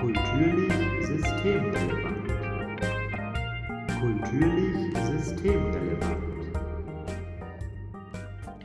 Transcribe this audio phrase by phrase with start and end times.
[0.00, 0.72] Kulturlich
[1.08, 2.30] systemrelevant.
[3.98, 6.56] Kulturlich systemrelevant.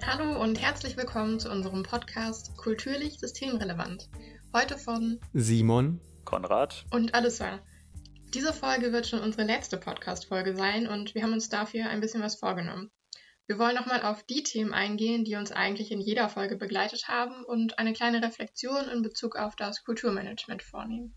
[0.05, 4.09] Hallo und herzlich willkommen zu unserem Podcast Kulturlich systemrelevant.
[4.55, 7.61] Heute von Simon, Konrad und Alissa.
[8.35, 12.21] Diese Folge wird schon unsere letzte Podcast-Folge sein und wir haben uns dafür ein bisschen
[12.21, 12.91] was vorgenommen.
[13.47, 17.43] Wir wollen nochmal auf die Themen eingehen, die uns eigentlich in jeder Folge begleitet haben
[17.43, 21.15] und eine kleine Reflexion in Bezug auf das Kulturmanagement vornehmen.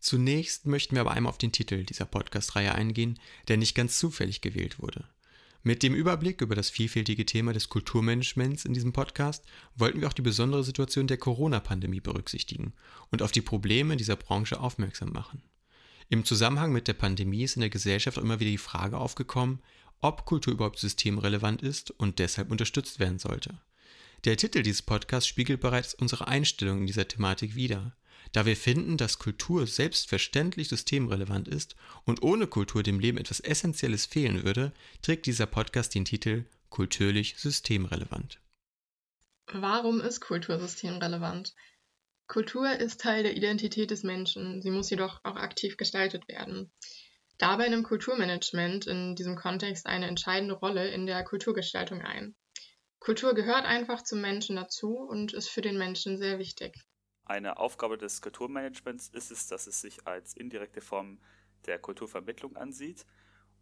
[0.00, 4.40] Zunächst möchten wir aber einmal auf den Titel dieser Podcast-Reihe eingehen, der nicht ganz zufällig
[4.40, 5.04] gewählt wurde.
[5.62, 9.44] Mit dem Überblick über das vielfältige Thema des Kulturmanagements in diesem Podcast
[9.76, 12.72] wollten wir auch die besondere Situation der Corona-Pandemie berücksichtigen
[13.10, 15.42] und auf die Probleme dieser Branche aufmerksam machen.
[16.08, 19.60] Im Zusammenhang mit der Pandemie ist in der Gesellschaft auch immer wieder die Frage aufgekommen,
[20.00, 23.60] ob Kultur überhaupt systemrelevant ist und deshalb unterstützt werden sollte.
[24.24, 27.94] Der Titel dieses Podcasts spiegelt bereits unsere Einstellung in dieser Thematik wider,
[28.32, 34.06] da wir finden, dass Kultur selbstverständlich systemrelevant ist und ohne Kultur dem Leben etwas Essentielles
[34.06, 34.72] fehlen würde,
[35.02, 38.40] trägt dieser Podcast den Titel Kulturlich systemrelevant.
[39.52, 41.54] Warum ist Kultur systemrelevant?
[42.28, 46.70] Kultur ist Teil der Identität des Menschen, sie muss jedoch auch aktiv gestaltet werden.
[47.38, 52.36] Dabei nimmt Kulturmanagement in diesem Kontext eine entscheidende Rolle in der Kulturgestaltung ein.
[53.00, 56.76] Kultur gehört einfach zum Menschen dazu und ist für den Menschen sehr wichtig.
[57.30, 61.20] Eine Aufgabe des Kulturmanagements ist es, dass es sich als indirekte Form
[61.64, 63.06] der Kulturvermittlung ansieht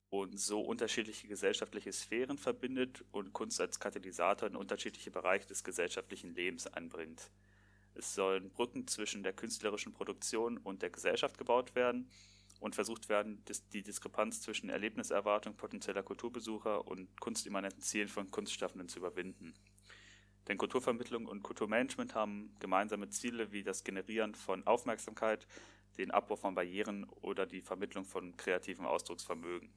[0.08, 6.34] und so unterschiedliche gesellschaftliche Sphären verbindet und Kunst als Katalysator in unterschiedliche Bereiche des gesellschaftlichen
[6.34, 7.30] Lebens anbringt.
[7.94, 12.10] Es sollen Brücken zwischen der künstlerischen Produktion und der Gesellschaft gebaut werden
[12.60, 13.44] und versucht werden,
[13.75, 19.53] die Diskrepanz zwischen Erlebniserwartung potenzieller Kulturbesucher und kunstimmanenten Zielen von Kunstschaffenden zu überwinden.
[20.48, 25.46] Denn Kulturvermittlung und Kulturmanagement haben gemeinsame Ziele wie das Generieren von Aufmerksamkeit,
[25.98, 29.70] den Abbau von Barrieren oder die Vermittlung von kreativem Ausdrucksvermögen.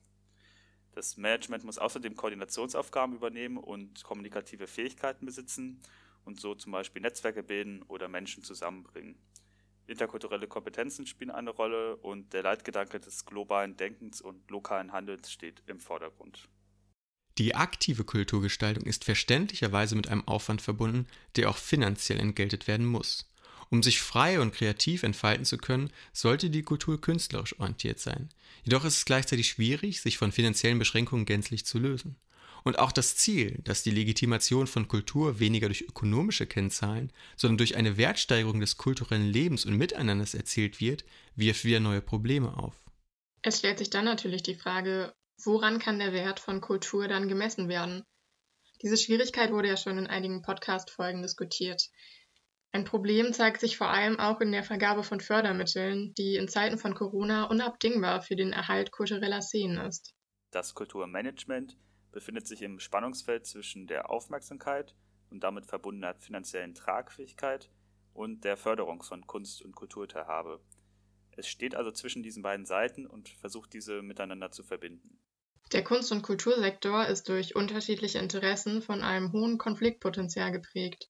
[0.93, 5.81] Das Management muss außerdem Koordinationsaufgaben übernehmen und kommunikative Fähigkeiten besitzen
[6.25, 9.17] und so zum Beispiel Netzwerke bilden oder Menschen zusammenbringen.
[9.87, 15.63] Interkulturelle Kompetenzen spielen eine Rolle und der Leitgedanke des globalen Denkens und lokalen Handelns steht
[15.65, 16.47] im Vordergrund.
[17.37, 23.27] Die aktive Kulturgestaltung ist verständlicherweise mit einem Aufwand verbunden, der auch finanziell entgeltet werden muss.
[23.69, 28.29] Um sich frei und kreativ entfalten zu können, sollte die Kultur künstlerisch orientiert sein.
[28.63, 32.17] Jedoch ist es gleichzeitig schwierig, sich von finanziellen Beschränkungen gänzlich zu lösen.
[32.63, 37.75] Und auch das Ziel, dass die Legitimation von Kultur weniger durch ökonomische Kennzahlen, sondern durch
[37.75, 41.05] eine Wertsteigerung des kulturellen Lebens und Miteinanders erzielt wird,
[41.35, 42.75] wirft wieder neue Probleme auf.
[43.41, 45.13] Es stellt sich dann natürlich die Frage,
[45.45, 48.03] woran kann der Wert von Kultur dann gemessen werden?
[48.81, 51.89] Diese Schwierigkeit wurde ja schon in einigen Podcast-Folgen diskutiert.
[52.71, 56.77] Ein Problem zeigt sich vor allem auch in der Vergabe von Fördermitteln, die in Zeiten
[56.77, 60.13] von Corona unabdingbar für den Erhalt kultureller Szenen ist.
[60.51, 61.77] Das Kulturmanagement
[62.11, 64.95] befindet sich im Spannungsfeld zwischen der Aufmerksamkeit
[65.29, 67.69] und damit verbundener finanziellen Tragfähigkeit
[68.13, 70.61] und der Förderung von Kunst und Kulturteilhabe.
[71.31, 75.19] Es steht also zwischen diesen beiden Seiten und versucht diese miteinander zu verbinden.
[75.71, 81.09] Der Kunst- und Kultursektor ist durch unterschiedliche Interessen von einem hohen Konfliktpotenzial geprägt.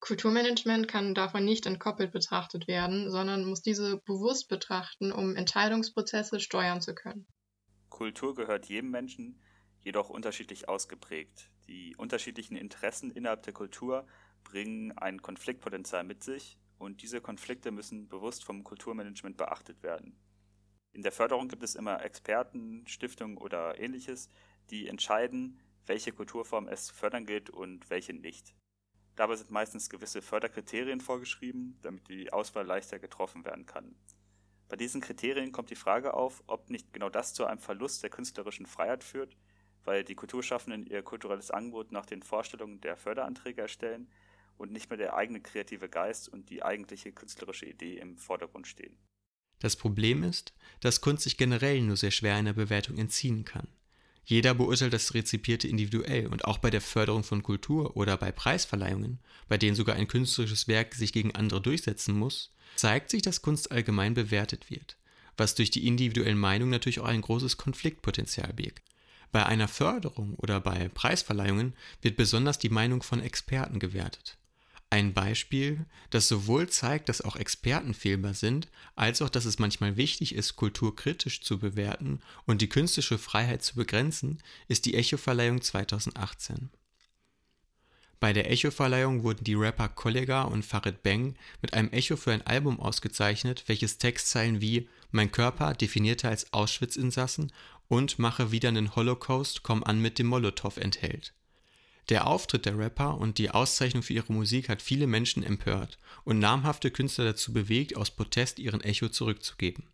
[0.00, 6.80] Kulturmanagement kann davon nicht entkoppelt betrachtet werden, sondern muss diese bewusst betrachten, um Entscheidungsprozesse steuern
[6.80, 7.28] zu können.
[7.90, 9.40] Kultur gehört jedem Menschen,
[9.84, 11.50] jedoch unterschiedlich ausgeprägt.
[11.68, 14.04] Die unterschiedlichen Interessen innerhalb der Kultur
[14.42, 20.16] bringen ein Konfliktpotenzial mit sich und diese Konflikte müssen bewusst vom Kulturmanagement beachtet werden.
[20.92, 24.30] In der Förderung gibt es immer Experten, Stiftungen oder ähnliches,
[24.70, 28.54] die entscheiden, welche Kulturform es zu fördern gilt und welche nicht.
[29.16, 33.94] Dabei sind meistens gewisse Förderkriterien vorgeschrieben, damit die Auswahl leichter getroffen werden kann.
[34.68, 38.10] Bei diesen Kriterien kommt die Frage auf, ob nicht genau das zu einem Verlust der
[38.10, 39.36] künstlerischen Freiheit führt
[39.84, 44.10] weil die Kulturschaffenden ihr kulturelles Angebot nach den Vorstellungen der Förderanträge erstellen
[44.56, 48.96] und nicht mehr der eigene kreative Geist und die eigentliche künstlerische Idee im Vordergrund stehen.
[49.62, 53.68] Das Problem ist, dass Kunst sich generell nur sehr schwer einer Bewertung entziehen kann.
[54.24, 59.20] Jeder beurteilt das Rezipierte individuell und auch bei der Förderung von Kultur oder bei Preisverleihungen,
[59.48, 63.70] bei denen sogar ein künstlerisches Werk sich gegen andere durchsetzen muss, zeigt sich, dass Kunst
[63.70, 64.96] allgemein bewertet wird,
[65.36, 68.82] was durch die individuellen Meinungen natürlich auch ein großes Konfliktpotenzial birgt.
[69.30, 74.38] Bei einer Förderung oder bei Preisverleihungen wird besonders die Meinung von Experten gewertet.
[74.92, 79.96] Ein Beispiel, das sowohl zeigt, dass auch Experten fehlbar sind, als auch, dass es manchmal
[79.96, 86.68] wichtig ist, kulturkritisch zu bewerten und die künstlerische Freiheit zu begrenzen, ist die Echo-Verleihung 2018.
[88.20, 92.46] Bei der Echo-Verleihung wurden die Rapper Kollega und Farid Bang mit einem Echo für ein
[92.46, 97.50] Album ausgezeichnet, welches Textzeilen wie Mein Körper definierte als Auschwitz-Insassen
[97.88, 101.32] und Mache wieder nen Holocaust, komm an mit dem Molotow enthält.
[102.08, 106.38] Der Auftritt der Rapper und die Auszeichnung für ihre Musik hat viele Menschen empört und
[106.38, 109.84] namhafte Künstler dazu bewegt, aus Protest ihren Echo zurückzugeben.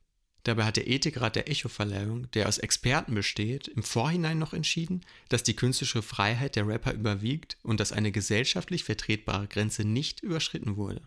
[0.45, 5.43] Dabei hat der Ethikrat der Echo-Verleihung, der aus Experten besteht, im Vorhinein noch entschieden, dass
[5.43, 11.03] die künstlerische Freiheit der Rapper überwiegt und dass eine gesellschaftlich vertretbare Grenze nicht überschritten wurde.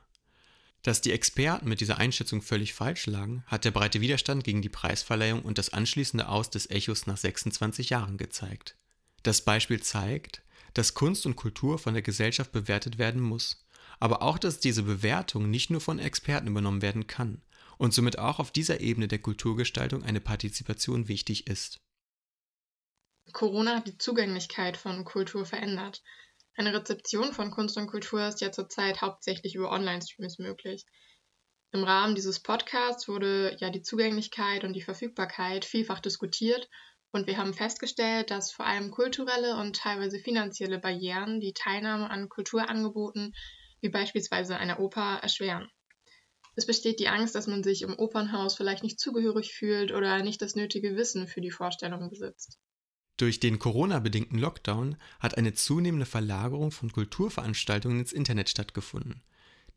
[0.83, 4.69] Dass die Experten mit dieser Einschätzung völlig falsch lagen, hat der breite Widerstand gegen die
[4.69, 8.75] Preisverleihung und das anschließende Aus des Echos nach 26 Jahren gezeigt.
[9.23, 10.41] Das Beispiel zeigt,
[10.73, 13.65] dass Kunst und Kultur von der Gesellschaft bewertet werden muss,
[13.99, 17.41] aber auch, dass diese Bewertung nicht nur von Experten übernommen werden kann,
[17.77, 21.79] und somit auch auf dieser Ebene der Kulturgestaltung eine Partizipation wichtig ist.
[23.33, 26.03] Corona hat die Zugänglichkeit von Kultur verändert.
[26.55, 30.85] Eine Rezeption von Kunst und Kultur ist ja zurzeit hauptsächlich über Online-Streams möglich.
[31.71, 36.69] Im Rahmen dieses Podcasts wurde ja die Zugänglichkeit und die Verfügbarkeit vielfach diskutiert
[37.11, 42.29] und wir haben festgestellt, dass vor allem kulturelle und teilweise finanzielle Barrieren die Teilnahme an
[42.29, 43.33] Kulturangeboten
[43.81, 45.69] wie beispielsweise einer Oper erschweren.
[46.55, 50.41] Es besteht die Angst, dass man sich im Opernhaus vielleicht nicht zugehörig fühlt oder nicht
[50.41, 52.59] das nötige Wissen für die Vorstellung besitzt.
[53.17, 59.21] Durch den Corona-bedingten Lockdown hat eine zunehmende Verlagerung von Kulturveranstaltungen ins Internet stattgefunden.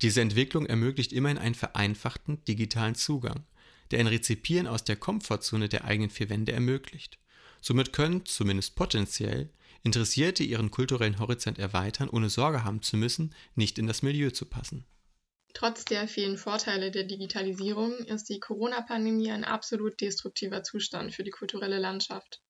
[0.03, 3.45] Diese Entwicklung ermöglicht immerhin einen vereinfachten digitalen Zugang,
[3.91, 7.19] der ein Rezipieren aus der Komfortzone der eigenen vier Wände ermöglicht.
[7.66, 9.49] Somit können, zumindest potenziell,
[9.82, 14.44] Interessierte ihren kulturellen Horizont erweitern, ohne Sorge haben zu müssen, nicht in das Milieu zu
[14.44, 14.84] passen.
[15.55, 21.31] Trotz der vielen Vorteile der Digitalisierung ist die Corona-Pandemie ein absolut destruktiver Zustand für die
[21.31, 22.43] kulturelle Landschaft.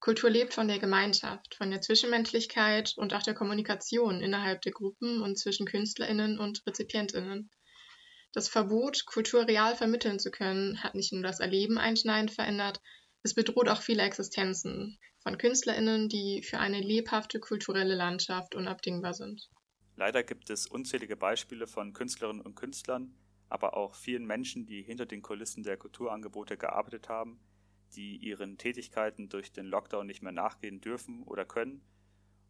[0.00, 5.20] Kultur lebt von der Gemeinschaft, von der Zwischenmenschlichkeit und auch der Kommunikation innerhalb der Gruppen
[5.20, 7.50] und zwischen Künstlerinnen und Rezipientinnen.
[8.32, 12.80] Das Verbot, Kultur real vermitteln zu können, hat nicht nur das Erleben einschneidend verändert,
[13.22, 19.50] es bedroht auch viele Existenzen von Künstlerinnen, die für eine lebhafte kulturelle Landschaft unabdingbar sind.
[19.96, 23.14] Leider gibt es unzählige Beispiele von Künstlerinnen und Künstlern,
[23.48, 27.40] aber auch vielen Menschen, die hinter den Kulissen der Kulturangebote gearbeitet haben,
[27.96, 31.82] die ihren Tätigkeiten durch den Lockdown nicht mehr nachgehen dürfen oder können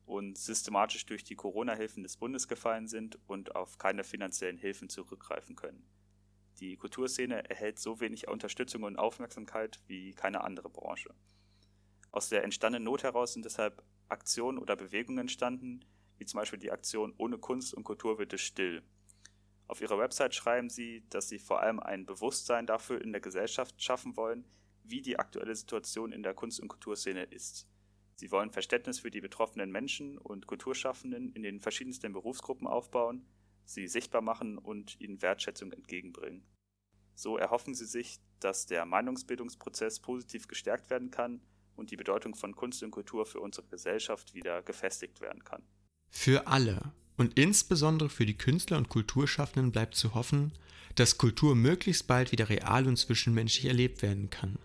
[0.05, 5.55] und systematisch durch die Corona-Hilfen des Bundes gefallen sind und auf keine finanziellen Hilfen zurückgreifen
[5.55, 5.87] können.
[6.61, 11.15] Die Kulturszene erhält so wenig Unterstützung und Aufmerksamkeit wie keine andere Branche.
[12.11, 15.85] Aus der entstandenen Not heraus sind deshalb Aktionen oder Bewegungen entstanden,
[16.17, 18.83] wie zum Beispiel die Aktion Ohne Kunst und Kultur wird es still.
[19.69, 23.81] Auf ihrer Website schreiben sie, dass sie vor allem ein Bewusstsein dafür in der Gesellschaft
[23.83, 24.45] schaffen wollen,
[24.83, 27.69] wie die aktuelle Situation in der Kunst- und Kulturszene ist.
[28.17, 33.27] Sie wollen Verständnis für die betroffenen Menschen und Kulturschaffenden in den verschiedensten Berufsgruppen aufbauen,
[33.69, 36.43] sie sichtbar machen und ihnen Wertschätzung entgegenbringen.
[37.15, 41.41] So erhoffen sie sich, dass der Meinungsbildungsprozess positiv gestärkt werden kann
[41.77, 45.63] und die Bedeutung von Kunst und Kultur für unsere Gesellschaft wieder gefestigt werden kann.
[46.11, 50.53] Für alle und insbesondere für die Künstler und Kulturschaffenden bleibt zu hoffen,
[50.95, 54.59] dass Kultur möglichst bald wieder real und zwischenmenschlich erlebt werden kann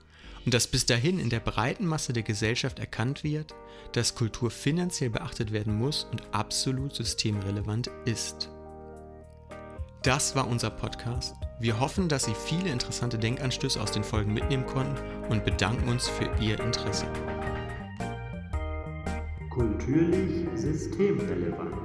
[0.46, 3.54] und dass bis dahin in der breiten Masse der Gesellschaft erkannt wird,
[3.94, 8.53] dass Kultur finanziell beachtet werden muss und absolut systemrelevant ist.
[10.04, 11.34] Das war unser Podcast.
[11.60, 14.98] Wir hoffen, dass Sie viele interessante Denkanstöße aus den Folgen mitnehmen konnten
[15.30, 17.06] und bedanken uns für Ihr Interesse.
[19.50, 21.83] Kulturlich systemrelevant.